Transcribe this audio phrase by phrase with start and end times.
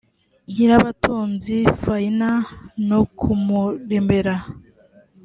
[0.53, 2.29] nyirabatunzi faina
[2.89, 4.35] no kumuremera